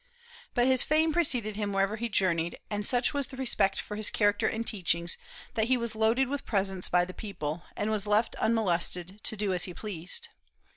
But 0.55 0.65
his 0.65 0.81
fame 0.81 1.13
preceded 1.13 1.55
him 1.57 1.73
wherever 1.73 1.95
he 1.95 2.09
journeyed, 2.09 2.57
and 2.71 2.87
such 2.87 3.13
was 3.13 3.27
the 3.27 3.37
respect 3.37 3.79
for 3.79 3.95
his 3.95 4.09
character 4.09 4.47
and 4.47 4.65
teachings 4.65 5.15
that 5.53 5.65
he 5.65 5.77
was 5.77 5.93
loaded 5.95 6.27
with 6.27 6.43
presents 6.43 6.89
by 6.89 7.05
the 7.05 7.13
people, 7.13 7.61
and 7.77 7.91
was 7.91 8.07
left 8.07 8.33
unmolested 8.37 9.23
to 9.23 9.37
do 9.37 9.53
as 9.53 9.65
he 9.65 9.75
pleased. 9.75 10.29